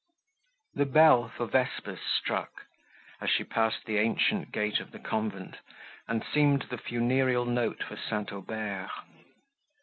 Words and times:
The 0.73 0.87
bell 0.87 1.29
for 1.29 1.45
vespers 1.45 1.99
struck, 2.01 2.65
as 3.21 3.29
she 3.29 3.43
passed 3.43 3.85
the 3.85 3.99
ancient 3.99 4.51
gate 4.51 4.79
of 4.79 4.89
the 4.89 4.97
convent, 4.97 5.57
and 6.07 6.25
seemed 6.25 6.63
the 6.71 6.79
funereal 6.79 7.45
note 7.45 7.83
for 7.83 7.97
St. 7.97 8.31
Aubert. 8.31 8.89